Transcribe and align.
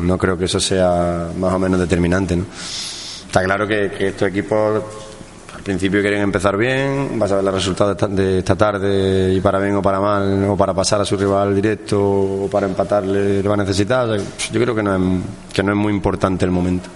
no, 0.00 0.18
creo 0.18 0.36
que 0.36 0.46
eso 0.46 0.60
sea 0.60 1.28
más 1.38 1.52
o 1.52 1.58
menos 1.58 1.78
determinante. 1.80 2.36
¿no? 2.36 2.44
Está 3.26 3.42
claro 3.42 3.66
que, 3.66 3.90
que 3.90 4.08
estos 4.08 4.28
equipos 4.28 4.82
al 5.54 5.62
principio 5.62 6.00
quieren 6.00 6.22
empezar 6.22 6.56
bien, 6.56 7.18
vas 7.18 7.32
a 7.32 7.36
ver 7.36 7.44
los 7.44 7.54
resultados 7.54 7.96
de 8.14 8.38
esta 8.38 8.54
tarde 8.54 9.34
y 9.34 9.40
para 9.40 9.58
bien 9.58 9.74
o 9.74 9.82
para 9.82 9.98
mal, 9.98 10.44
o 10.44 10.56
para 10.56 10.72
pasar 10.74 11.00
a 11.00 11.04
su 11.04 11.16
rival 11.16 11.54
directo 11.54 12.00
o 12.00 12.48
para 12.48 12.66
empatarle 12.66 13.42
lo 13.42 13.48
va 13.48 13.54
a 13.54 13.58
necesitar. 13.58 14.16
Yo 14.52 14.60
creo 14.60 14.74
que 14.74 14.82
no 14.82 14.94
es, 14.94 15.22
que 15.52 15.62
no 15.62 15.72
es 15.72 15.78
muy 15.78 15.92
importante 15.92 16.44
el 16.44 16.50
momento. 16.50 16.88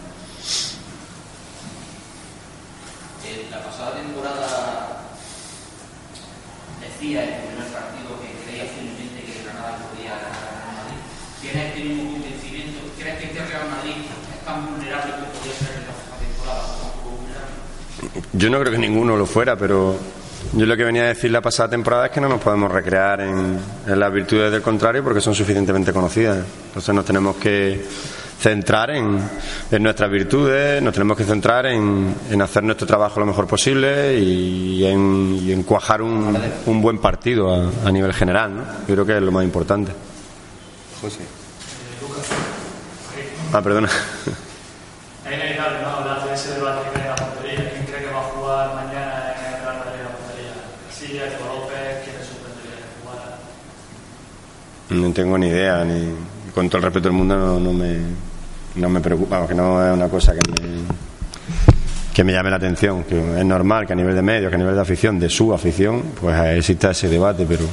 Yo 18.32 18.48
no 18.50 18.60
creo 18.60 18.72
que 18.72 18.78
ninguno 18.78 19.16
lo 19.16 19.26
fuera, 19.26 19.56
pero 19.56 19.96
yo 20.52 20.66
lo 20.66 20.76
que 20.76 20.84
venía 20.84 21.02
a 21.02 21.08
decir 21.08 21.30
la 21.30 21.40
pasada 21.40 21.70
temporada 21.70 22.06
es 22.06 22.12
que 22.12 22.20
no 22.20 22.28
nos 22.28 22.40
podemos 22.40 22.70
recrear 22.72 23.20
en, 23.20 23.60
las 23.86 24.12
virtudes 24.12 24.50
del 24.50 24.62
contrario 24.62 25.04
porque 25.04 25.20
son 25.20 25.34
suficientemente 25.34 25.92
conocidas. 25.92 26.44
Entonces 26.68 26.94
nos 26.94 27.04
tenemos 27.04 27.36
que 27.36 27.84
centrar 28.40 28.90
en, 28.90 29.20
nuestras 29.80 30.10
virtudes, 30.10 30.82
nos 30.82 30.94
tenemos 30.94 31.16
que 31.16 31.24
centrar 31.24 31.66
en, 31.66 32.14
hacer 32.40 32.64
nuestro 32.64 32.86
trabajo 32.86 33.20
lo 33.20 33.26
mejor 33.26 33.46
posible 33.46 34.18
y, 34.18 34.84
en, 34.84 35.62
cuajar 35.64 36.02
un, 36.02 36.82
buen 36.82 36.98
partido 36.98 37.70
a, 37.84 37.92
nivel 37.92 38.12
general. 38.12 38.56
¿no? 38.56 38.62
Yo 38.88 38.94
creo 38.94 39.06
que 39.06 39.16
es 39.16 39.22
lo 39.22 39.32
más 39.32 39.44
importante. 39.44 39.92
José. 41.00 41.39
Ah, 43.52 43.60
perdona. 43.60 43.88
No 54.90 55.12
tengo 55.12 55.36
ni 55.36 55.48
idea, 55.48 55.84
ni 55.84 56.14
con 56.54 56.68
todo 56.68 56.78
el 56.78 56.84
respeto 56.84 57.08
del 57.08 57.16
mundo 57.16 57.58
no, 57.58 57.72
me, 57.72 57.98
no 58.76 58.88
me 58.88 59.00
preocupa, 59.00 59.46
que 59.48 59.54
no 59.54 59.84
es 59.84 59.94
una 59.94 60.08
cosa 60.08 60.32
que 60.32 60.40
me, 60.50 60.68
que 62.14 62.22
me 62.24 62.32
llame 62.32 62.50
la 62.50 62.56
atención. 62.56 63.02
Que 63.04 63.40
es 63.40 63.44
normal 63.44 63.86
que 63.86 63.94
a 63.94 63.96
nivel 63.96 64.14
de 64.14 64.22
medios, 64.22 64.50
que 64.50 64.54
a 64.54 64.58
nivel 64.58 64.76
de 64.76 64.80
afición, 64.80 65.18
de 65.18 65.28
su 65.28 65.52
afición, 65.52 66.02
pues 66.20 66.38
exista 66.56 66.92
ese 66.92 67.08
debate, 67.08 67.46
pero 67.48 67.64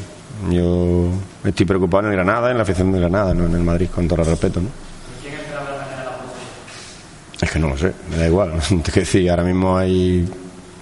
yo 0.50 1.10
estoy 1.44 1.66
preocupado 1.68 2.04
en 2.06 2.10
el 2.10 2.14
Granada, 2.14 2.50
en 2.50 2.58
la 2.58 2.64
afición 2.64 2.92
de 2.92 3.00
Granada, 3.00 3.34
no 3.36 3.46
en 3.46 3.54
el 3.54 3.64
Madrid, 3.64 3.90
con 3.94 4.08
todo 4.08 4.22
el 4.22 4.28
respeto. 4.28 4.60
¿no? 4.62 4.87
Es 7.42 7.52
que 7.52 7.60
no 7.60 7.70
lo 7.70 7.78
sé, 7.78 7.94
me 8.10 8.18
da 8.18 8.28
igual. 8.28 8.54
que 8.94 9.00
decir, 9.02 9.30
ahora 9.30 9.44
mismo 9.44 9.78
hay 9.78 10.28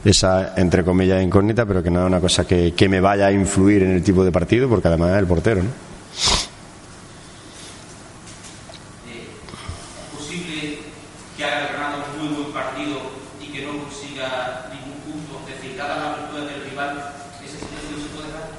esa, 0.05 0.53
entre 0.55 0.83
comillas, 0.83 1.21
incógnita, 1.21 1.65
pero 1.65 1.83
que 1.83 1.89
no 1.89 2.01
es 2.01 2.07
una 2.07 2.21
cosa 2.21 2.45
que, 2.45 2.73
que 2.73 2.87
me 2.87 3.01
vaya 3.01 3.27
a 3.27 3.31
influir 3.31 3.83
en 3.83 3.91
el 3.91 4.03
tipo 4.03 4.23
de 4.23 4.31
partido, 4.31 4.69
porque 4.69 4.87
además 4.87 5.11
es 5.11 5.17
el 5.17 5.27
portero, 5.27 5.63
¿no? 5.63 5.69
¿Es 9.09 10.17
posible 10.17 10.79
que 11.35 11.43
haya 11.43 11.73
ganado 11.73 12.03
un 12.13 12.25
muy 12.25 12.35
buen 12.35 12.53
partido 12.53 13.01
y 13.41 13.47
que 13.47 13.65
no 13.65 13.79
consiga 13.79 14.69
ningún 14.71 14.99
punto? 15.01 15.41
Es 15.49 15.55
decir, 15.55 15.77
dada 15.77 15.97
la 15.97 16.15
virtud 16.17 16.49
del 16.49 16.69
rival, 16.69 16.97
¿esa 17.43 17.57
situación 17.57 17.99
se 18.01 18.15
puede 18.15 18.31
dar? 18.31 18.49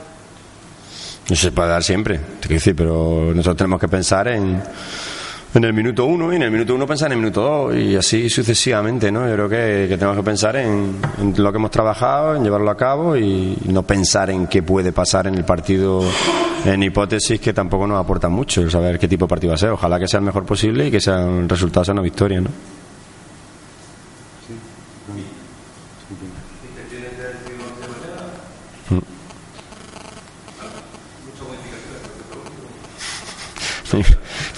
No 1.31 1.37
se 1.37 1.53
puede 1.53 1.69
dar 1.69 1.83
siempre, 1.83 2.19
te 2.19 2.49
quiero 2.49 2.55
decir, 2.55 2.77
pero 2.77 3.33
nosotros 3.35 3.57
tenemos 3.57 3.81
que 3.81 3.89
pensar 3.89 4.29
en 4.29 4.61
en 5.57 5.65
el 5.65 5.73
minuto 5.73 6.05
uno 6.05 6.33
y 6.33 6.37
en 6.37 6.43
el 6.43 6.51
minuto 6.51 6.75
uno 6.75 6.87
pensar 6.87 7.09
en 7.09 7.13
el 7.13 7.19
minuto 7.19 7.41
dos 7.41 7.77
y 7.77 7.97
así 7.97 8.29
sucesivamente, 8.29 9.11
¿no? 9.11 9.27
Yo 9.27 9.35
creo 9.35 9.49
que, 9.49 9.97
tenemos 9.97 10.17
que 10.17 10.23
pensar 10.23 10.57
en, 10.57 10.99
lo 11.37 11.51
que 11.51 11.57
hemos 11.57 11.71
trabajado, 11.71 12.37
en 12.37 12.45
llevarlo 12.45 12.71
a 12.71 12.77
cabo 12.77 13.17
y, 13.17 13.57
no 13.67 13.83
pensar 13.83 14.31
en 14.31 14.47
qué 14.49 14.63
puede 14.63 14.93
pasar 14.93 15.27
en 15.27 15.35
el 15.35 15.45
partido 15.45 16.03
en 16.65 16.83
hipótesis 16.83 17.41
que 17.41 17.53
tampoco 17.53 17.87
nos 17.87 17.99
aporta 17.99 18.29
mucho 18.29 18.61
el 18.61 18.71
saber 18.71 18.99
qué 18.99 19.09
tipo 19.09 19.25
de 19.25 19.31
partido 19.31 19.51
va 19.51 19.55
a 19.55 19.59
ser. 19.59 19.71
Ojalá 19.71 19.99
que 19.99 20.07
sea 20.07 20.19
el 20.19 20.27
mejor 20.27 20.45
posible 20.45 20.89
y 20.89 20.91
que 20.91 21.01
sea 21.01 21.19
un 21.19 21.49
resultado 21.49 21.85
sea 21.85 21.93
una 21.93 22.03
victoria, 22.03 22.41
¿no? 22.41 22.51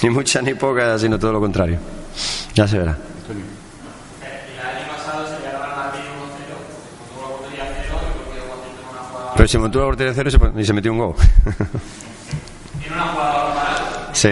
Ni 0.03 0.11
muchas 0.11 0.43
ni 0.43 0.55
pocas, 0.55 1.01
sino 1.01 1.19
todo 1.19 1.33
lo 1.33 1.41
contrario. 1.41 1.79
Ya 2.55 2.67
se 2.67 2.79
verá. 2.79 2.97
Pero 9.37 9.49
se 9.49 9.59
montó 9.59 9.79
la 9.79 9.85
portería 9.85 10.13
cero 10.13 10.31
y 10.57 10.65
se 10.65 10.73
metió 10.73 10.91
un 10.91 10.99
gol. 10.99 11.15
En 12.85 12.93
una 12.93 13.07
jugada 13.09 14.11
Sí. 14.13 14.31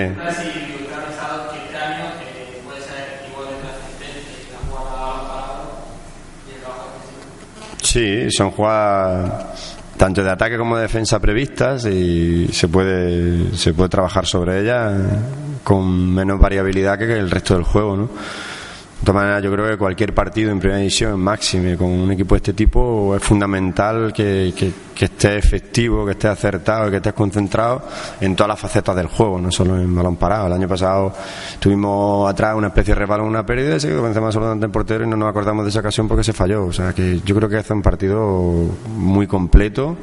Sí, 7.82 8.30
son 8.30 8.50
jugadas 8.50 9.46
tanto 9.96 10.22
de 10.22 10.30
ataque 10.30 10.58
como 10.58 10.76
de 10.76 10.82
defensa 10.82 11.18
previstas 11.20 11.86
y 11.86 12.48
se 12.48 12.68
puede 12.68 13.56
se 13.56 13.72
puede 13.72 13.88
trabajar 13.88 14.26
sobre 14.26 14.60
ellas 14.60 14.92
con 15.66 16.14
menos 16.14 16.38
variabilidad 16.38 16.96
que 16.96 17.12
el 17.18 17.28
resto 17.28 17.54
del 17.54 17.64
juego, 17.64 17.96
¿no? 17.96 18.04
De 18.04 19.04
todas 19.04 19.16
maneras, 19.16 19.42
yo 19.42 19.50
creo 19.50 19.68
que 19.68 19.76
cualquier 19.76 20.14
partido 20.14 20.52
en 20.52 20.60
primera 20.60 20.78
división, 20.78 21.20
máxime, 21.20 21.76
con 21.76 21.88
un 21.88 22.12
equipo 22.12 22.36
de 22.36 22.38
este 22.38 22.52
tipo, 22.52 23.16
es 23.16 23.22
fundamental 23.22 24.12
que, 24.12 24.54
esté 24.96 25.36
efectivo, 25.36 26.06
que 26.06 26.12
esté 26.12 26.28
acertado, 26.28 26.88
que 26.88 26.98
esté 26.98 27.12
concentrado 27.12 27.82
en 28.20 28.36
todas 28.36 28.50
las 28.50 28.60
facetas 28.60 28.94
del 28.94 29.08
juego, 29.08 29.40
no 29.40 29.50
solo 29.50 29.76
en 29.76 29.92
balón 29.92 30.14
parado. 30.14 30.46
El 30.46 30.52
año 30.52 30.68
pasado 30.68 31.12
tuvimos 31.58 32.30
atrás 32.30 32.54
una 32.54 32.68
especie 32.68 32.94
de 32.94 33.00
resbalón, 33.00 33.26
una 33.26 33.44
pérdida, 33.44 33.74
y 33.74 33.80
se 33.80 33.88
comenzamos 33.92 34.28
absolutamente 34.28 34.66
en 34.66 34.72
portero 34.72 35.04
y 35.04 35.08
no 35.08 35.16
nos 35.16 35.30
acordamos 35.30 35.64
de 35.64 35.70
esa 35.70 35.80
ocasión 35.80 36.06
porque 36.06 36.22
se 36.22 36.32
falló. 36.32 36.66
O 36.66 36.72
sea 36.72 36.92
que 36.92 37.20
yo 37.24 37.34
creo 37.34 37.48
que 37.48 37.58
es 37.58 37.70
un 37.70 37.82
partido 37.82 38.70
muy 38.96 39.26
completo 39.26 39.96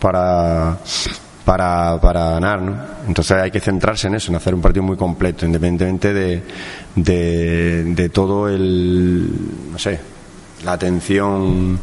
para 0.00 0.78
para, 1.44 2.00
para 2.00 2.30
ganar, 2.30 2.62
¿no? 2.62 2.76
Entonces 3.06 3.36
hay 3.36 3.50
que 3.50 3.60
centrarse 3.60 4.08
en 4.08 4.14
eso, 4.14 4.30
en 4.30 4.36
hacer 4.36 4.54
un 4.54 4.60
partido 4.60 4.82
muy 4.82 4.96
completo, 4.96 5.46
independientemente 5.46 6.12
de, 6.12 6.42
de, 6.94 8.08
todo 8.10 8.48
el, 8.48 9.28
no 9.72 9.78
sé, 9.78 9.98
la 10.64 10.72
atención 10.72 11.78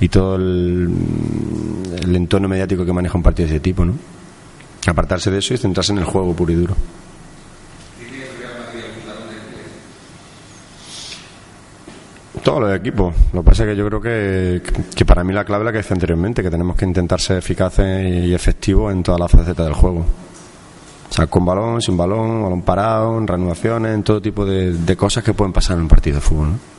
y 0.00 0.08
todo 0.08 0.36
el, 0.36 0.90
el 2.02 2.16
entorno 2.16 2.48
mediático 2.48 2.84
que 2.84 2.92
maneja 2.92 3.16
un 3.16 3.22
partido 3.22 3.48
de 3.48 3.54
ese 3.54 3.60
tipo, 3.60 3.84
¿no? 3.84 3.94
Apartarse 4.86 5.30
de 5.30 5.38
eso 5.38 5.54
y 5.54 5.58
centrarse 5.58 5.92
en 5.92 5.98
el 5.98 6.04
juego 6.04 6.34
puro 6.34 6.52
y 6.52 6.56
duro. 6.56 6.76
Todos 12.42 12.60
los 12.60 12.74
equipos. 12.74 13.14
Lo 13.32 13.42
que 13.42 13.50
pasa 13.50 13.62
es 13.62 13.70
que 13.70 13.76
yo 13.76 13.86
creo 13.86 14.00
que, 14.00 14.62
que 14.94 15.04
para 15.04 15.22
mí 15.22 15.32
la 15.32 15.44
clave 15.44 15.62
es 15.62 15.66
la 15.66 15.72
que 15.72 15.78
decía 15.78 15.94
anteriormente, 15.94 16.42
que 16.42 16.50
tenemos 16.50 16.76
que 16.76 16.84
intentar 16.84 17.20
ser 17.20 17.38
eficaces 17.38 18.24
y 18.24 18.34
efectivos 18.34 18.92
en 18.92 19.02
todas 19.02 19.20
las 19.20 19.30
facetas 19.30 19.64
del 19.64 19.74
juego. 19.74 20.04
O 21.08 21.12
sea, 21.12 21.26
con 21.28 21.44
balón, 21.44 21.80
sin 21.80 21.96
balón, 21.96 22.42
balón 22.42 22.62
parado, 22.62 23.18
en 23.18 23.26
reanudaciones, 23.26 23.94
en 23.94 24.02
todo 24.02 24.20
tipo 24.20 24.44
de, 24.44 24.72
de 24.72 24.96
cosas 24.96 25.22
que 25.22 25.34
pueden 25.34 25.52
pasar 25.52 25.76
en 25.76 25.82
un 25.82 25.88
partido 25.88 26.16
de 26.16 26.20
fútbol. 26.20 26.48
¿no? 26.52 26.72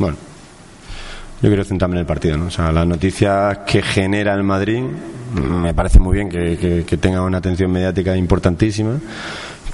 Bueno. 0.00 0.29
Yo 1.42 1.48
quiero 1.48 1.64
centrarme 1.64 1.96
en 1.96 2.00
el 2.00 2.06
partido, 2.06 2.36
¿no? 2.36 2.46
O 2.46 2.50
sea, 2.50 2.70
las 2.70 2.86
noticias 2.86 3.58
que 3.66 3.80
genera 3.80 4.34
el 4.34 4.42
Madrid 4.42 4.82
me 5.34 5.72
parece 5.72 5.98
muy 5.98 6.14
bien 6.14 6.28
que, 6.28 6.84
que, 6.86 6.96
tenga 6.98 7.22
una 7.22 7.38
atención 7.38 7.70
mediática 7.70 8.16
importantísima, 8.16 8.98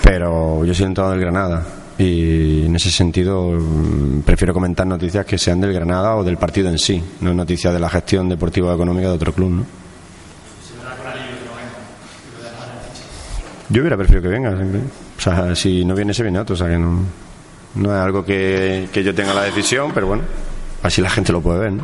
pero 0.02 0.64
yo 0.64 0.74
soy 0.74 0.86
entrado 0.86 1.10
del 1.10 1.20
Granada 1.20 1.66
y 1.98 2.66
en 2.66 2.76
ese 2.76 2.90
sentido 2.90 3.50
mm, 3.50 4.20
prefiero 4.20 4.52
comentar 4.52 4.86
noticias 4.86 5.24
que 5.24 5.38
sean 5.38 5.60
del 5.60 5.72
Granada 5.72 6.14
o 6.14 6.22
del 6.22 6.36
partido 6.36 6.68
en 6.68 6.78
sí, 6.78 7.02
no 7.20 7.32
noticias 7.32 7.72
de 7.72 7.80
la 7.80 7.88
gestión 7.88 8.28
deportiva 8.28 8.70
o 8.70 8.74
económica 8.74 9.08
de 9.08 9.14
otro 9.14 9.32
club, 9.32 9.50
¿no? 9.50 9.66
Yo 13.68 13.80
hubiera 13.80 13.96
preferido 13.96 14.22
que 14.22 14.28
venga, 14.28 14.50
o 14.50 15.20
sea, 15.20 15.56
si 15.56 15.84
no 15.84 15.96
viene 15.96 16.14
se 16.14 16.22
viene 16.22 16.38
otro, 16.38 16.54
o 16.54 16.56
sea 16.56 16.68
que 16.68 16.78
no, 16.78 17.00
no 17.74 17.92
es 17.92 18.00
algo 18.00 18.24
que, 18.24 18.88
que 18.92 19.02
yo 19.02 19.12
tenga 19.12 19.34
la 19.34 19.42
decisión, 19.42 19.90
pero 19.92 20.06
bueno. 20.06 20.22
Así 20.86 21.02
la 21.02 21.10
gente 21.10 21.32
lo 21.32 21.40
puede 21.40 21.58
ver, 21.58 21.72
¿no? 21.72 21.82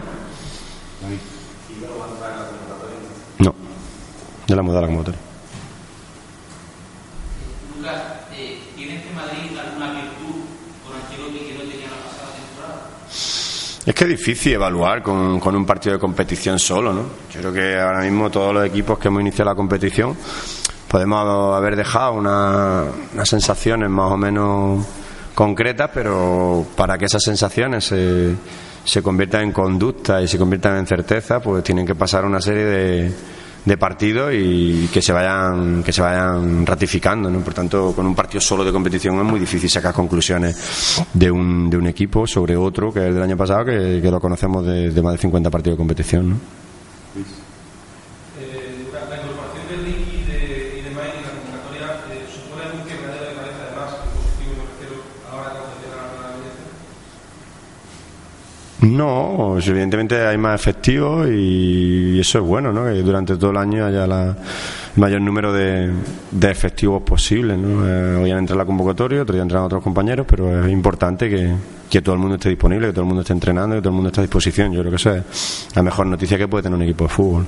No, 3.40 3.52
ya 4.46 4.54
la 4.54 4.62
mudado 4.62 4.82
la 4.82 4.86
convocatoria. 4.86 5.20
Lucas, 7.76 8.02
¿tiene 8.76 8.98
este 8.98 9.12
Madrid 9.12 9.58
alguna 9.58 9.90
virtud 9.90 10.44
con 10.86 10.94
Ancelotti 10.94 11.50
Es 13.84 13.92
que 13.92 14.04
es 14.04 14.10
difícil 14.10 14.52
evaluar 14.52 15.02
con, 15.02 15.40
con, 15.40 15.56
un 15.56 15.66
partido 15.66 15.94
de 15.94 15.98
competición 15.98 16.60
solo, 16.60 16.92
¿no? 16.92 17.02
Yo 17.34 17.40
creo 17.40 17.52
que 17.52 17.80
ahora 17.80 18.02
mismo 18.02 18.30
todos 18.30 18.54
los 18.54 18.64
equipos 18.64 19.00
que 19.00 19.08
hemos 19.08 19.20
iniciado 19.20 19.50
la 19.50 19.56
competición 19.56 20.16
podemos 20.86 21.56
haber 21.56 21.74
dejado 21.74 22.12
una, 22.12 22.84
unas 23.14 23.28
sensaciones 23.28 23.90
más 23.90 24.12
o 24.12 24.16
menos 24.16 24.86
concretas, 25.34 25.90
pero 25.92 26.64
para 26.76 26.96
que 26.96 27.06
esas 27.06 27.24
sensaciones 27.24 27.86
se, 27.86 28.36
se 28.84 29.02
conviertan 29.02 29.42
en 29.42 29.52
conducta 29.52 30.20
y 30.22 30.28
se 30.28 30.38
conviertan 30.38 30.78
en 30.78 30.86
certeza, 30.86 31.40
pues 31.40 31.62
tienen 31.64 31.86
que 31.86 31.94
pasar 31.94 32.24
una 32.24 32.40
serie 32.40 32.64
de, 32.64 33.12
de 33.64 33.76
partidos 33.76 34.32
y 34.34 34.88
que 34.92 35.00
se 35.00 35.12
vayan 35.12 35.82
que 35.82 35.92
se 35.92 36.02
vayan 36.02 36.66
ratificando 36.66 37.30
¿no? 37.30 37.40
por 37.40 37.54
tanto 37.54 37.92
con 37.94 38.06
un 38.06 38.14
partido 38.14 38.40
solo 38.40 38.64
de 38.64 38.72
competición 38.72 39.16
es 39.18 39.24
muy 39.24 39.38
difícil 39.38 39.70
sacar 39.70 39.94
conclusiones 39.94 41.04
de 41.14 41.30
un, 41.30 41.70
de 41.70 41.76
un 41.76 41.86
equipo 41.86 42.26
sobre 42.26 42.56
otro 42.56 42.92
que 42.92 43.00
es 43.00 43.06
el 43.06 43.14
del 43.14 43.22
año 43.22 43.36
pasado 43.36 43.66
que, 43.66 44.00
que 44.02 44.10
lo 44.10 44.20
conocemos 44.20 44.66
de, 44.66 44.90
de, 44.90 45.02
más 45.02 45.12
de 45.12 45.18
50 45.18 45.50
partidos 45.50 45.76
de 45.76 45.78
competición 45.78 46.30
¿no? 46.30 46.36
No, 58.82 59.56
evidentemente 59.58 60.26
hay 60.26 60.36
más 60.36 60.60
efectivos 60.60 61.28
y 61.30 62.18
eso 62.18 62.38
es 62.38 62.44
bueno, 62.44 62.72
¿no? 62.72 62.84
Que 62.84 63.00
durante 63.02 63.36
todo 63.36 63.52
el 63.52 63.56
año 63.56 63.86
haya 63.86 64.08
la, 64.08 64.30
el 64.30 64.36
mayor 64.96 65.20
número 65.20 65.52
de, 65.52 65.88
de 66.32 66.50
efectivos 66.50 67.00
posibles, 67.02 67.56
¿no? 67.58 67.86
Eh, 67.86 68.16
hoy 68.16 68.32
han 68.32 68.38
entrado 68.38 68.58
la 68.58 68.64
convocatoria, 68.64 69.22
otro 69.22 69.34
día 69.34 69.42
entran 69.42 69.62
otros 69.62 69.84
compañeros, 69.84 70.26
pero 70.28 70.64
es 70.64 70.72
importante 70.72 71.30
que, 71.30 71.54
que 71.88 72.02
todo 72.02 72.16
el 72.16 72.20
mundo 72.20 72.34
esté 72.34 72.48
disponible, 72.48 72.88
que 72.88 72.92
todo 72.92 73.02
el 73.02 73.06
mundo 73.06 73.22
esté 73.22 73.32
entrenando, 73.34 73.76
que 73.76 73.82
todo 73.82 73.90
el 73.90 73.94
mundo 73.94 74.08
esté 74.08 74.20
a 74.20 74.24
disposición. 74.24 74.72
Yo 74.72 74.80
creo 74.80 74.90
que 74.90 74.96
eso 74.96 75.14
es 75.14 75.68
la 75.76 75.82
mejor 75.82 76.06
noticia 76.08 76.36
que 76.36 76.48
puede 76.48 76.64
tener 76.64 76.76
un 76.76 76.82
equipo 76.82 77.04
de 77.04 77.10
fútbol. 77.10 77.46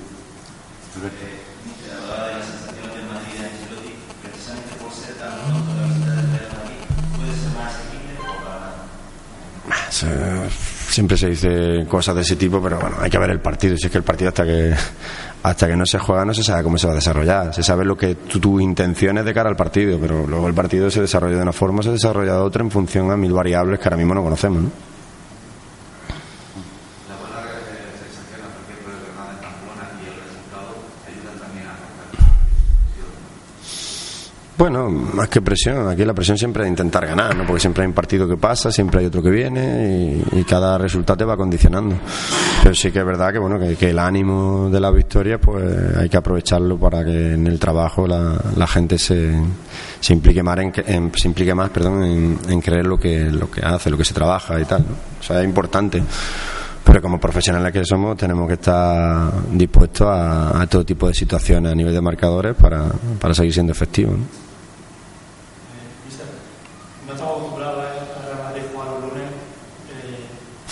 Siempre 10.94 11.16
se 11.16 11.28
dice 11.28 11.86
cosas 11.88 12.14
de 12.14 12.22
ese 12.22 12.36
tipo, 12.36 12.62
pero 12.62 12.78
bueno, 12.78 12.96
hay 13.00 13.10
que 13.10 13.18
ver 13.18 13.30
el 13.30 13.40
partido. 13.40 13.76
Si 13.76 13.86
es 13.86 13.92
que 13.92 13.98
el 13.98 14.04
partido 14.04 14.28
hasta 14.28 14.44
que 14.44 14.74
hasta 15.42 15.66
que 15.66 15.76
no 15.76 15.84
se 15.84 15.98
juega 15.98 16.24
no 16.24 16.32
se 16.32 16.42
sabe 16.42 16.62
cómo 16.62 16.78
se 16.78 16.86
va 16.86 16.92
a 16.92 16.96
desarrollar. 16.96 17.52
Se 17.52 17.62
sabe 17.62 17.84
lo 17.84 17.96
que 17.96 18.14
tu, 18.14 18.40
tu 18.40 18.60
intención 18.60 19.18
es 19.18 19.24
de 19.24 19.34
cara 19.34 19.50
al 19.50 19.56
partido, 19.56 19.98
pero 20.00 20.26
luego 20.26 20.48
el 20.48 20.54
partido 20.54 20.90
se 20.90 21.02
desarrolla 21.02 21.36
de 21.36 21.42
una 21.42 21.52
forma, 21.52 21.82
se 21.82 21.90
desarrolla 21.90 22.32
de 22.32 22.38
otra 22.38 22.62
en 22.62 22.70
función 22.70 23.10
a 23.10 23.16
mil 23.16 23.32
variables 23.32 23.78
que 23.78 23.84
ahora 23.84 23.96
mismo 23.96 24.14
no 24.14 24.22
conocemos, 24.22 24.62
¿no? 24.62 24.93
Bueno, 34.56 34.88
más 34.88 35.28
que 35.28 35.42
presión, 35.42 35.88
aquí 35.88 36.04
la 36.04 36.14
presión 36.14 36.38
siempre 36.38 36.62
es 36.62 36.68
intentar 36.68 37.04
ganar, 37.04 37.34
¿no? 37.34 37.44
porque 37.44 37.58
siempre 37.58 37.82
hay 37.82 37.88
un 37.88 37.92
partido 37.92 38.28
que 38.28 38.36
pasa, 38.36 38.70
siempre 38.70 39.00
hay 39.00 39.06
otro 39.06 39.20
que 39.20 39.30
viene 39.30 40.22
y, 40.32 40.38
y 40.38 40.44
cada 40.44 40.78
resultado 40.78 41.16
te 41.16 41.24
va 41.24 41.36
condicionando. 41.36 41.96
Pero 42.62 42.72
sí 42.72 42.92
que 42.92 43.00
es 43.00 43.04
verdad 43.04 43.32
que 43.32 43.40
bueno 43.40 43.58
que, 43.58 43.90
el 43.90 43.98
ánimo 43.98 44.70
de 44.70 44.78
la 44.78 44.92
victoria 44.92 45.40
pues 45.40 45.96
hay 45.96 46.08
que 46.08 46.16
aprovecharlo 46.16 46.78
para 46.78 47.04
que 47.04 47.34
en 47.34 47.48
el 47.48 47.58
trabajo 47.58 48.06
la, 48.06 48.40
la 48.54 48.66
gente 48.68 48.96
se, 48.96 49.34
implique 50.10 50.40
más 50.44 50.56
en, 50.58 50.72
en, 50.86 51.12
se 51.16 51.26
implique 51.26 51.52
más, 51.52 51.70
perdón, 51.70 52.04
en, 52.04 52.38
en, 52.48 52.60
creer 52.60 52.86
lo 52.86 52.96
que 52.96 53.24
lo 53.32 53.50
que 53.50 53.60
hace, 53.60 53.90
lo 53.90 53.98
que 53.98 54.04
se 54.04 54.14
trabaja 54.14 54.60
y 54.60 54.64
tal. 54.64 54.84
O 55.18 55.22
sea, 55.22 55.40
es 55.40 55.44
importante 55.44 56.00
pero 56.84 57.00
como 57.00 57.18
profesionales 57.18 57.72
que 57.72 57.84
somos 57.84 58.16
tenemos 58.16 58.46
que 58.46 58.54
estar 58.54 59.32
dispuestos 59.50 60.06
a, 60.06 60.62
a, 60.62 60.66
todo 60.68 60.84
tipo 60.84 61.08
de 61.08 61.14
situaciones 61.14 61.72
a 61.72 61.74
nivel 61.74 61.92
de 61.94 62.00
marcadores 62.00 62.54
para, 62.54 62.84
para 63.18 63.34
seguir 63.34 63.52
siendo 63.52 63.72
efectivos. 63.72 64.16
¿no? 64.16 64.43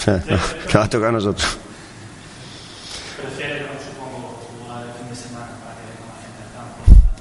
Que 0.05 0.79
va 0.79 0.85
a 0.85 0.89
tocar 0.89 1.09
a 1.09 1.13
nosotros. 1.13 1.59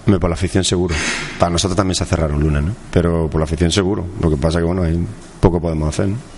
Me, 0.05 0.19
por 0.19 0.29
la 0.29 0.33
afición 0.33 0.63
seguro. 0.63 0.95
Para 1.39 1.51
nosotros 1.51 1.75
también 1.75 1.95
se 1.95 2.05
cerraron 2.05 2.39
lunes, 2.39 2.63
¿no? 2.63 2.75
Pero 2.91 3.29
por 3.29 3.39
la 3.39 3.45
afición 3.45 3.71
seguro. 3.71 4.05
Lo 4.19 4.29
que 4.29 4.37
pasa 4.37 4.59
que 4.59 4.65
bueno, 4.65 4.83
ahí 4.83 4.99
poco 5.39 5.61
podemos 5.61 5.89
hacer. 5.89 6.09
¿no? 6.09 6.30